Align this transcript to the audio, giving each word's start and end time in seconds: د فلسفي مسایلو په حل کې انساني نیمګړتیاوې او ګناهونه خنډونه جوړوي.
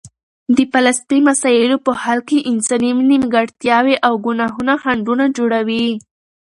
د 0.55 0.57
فلسفي 0.71 1.19
مسایلو 1.29 1.77
په 1.85 1.91
حل 2.01 2.19
کې 2.29 2.45
انساني 2.51 2.91
نیمګړتیاوې 3.11 3.95
او 4.07 4.13
ګناهونه 4.25 4.73
خنډونه 4.81 5.25
جوړوي. 5.37 5.87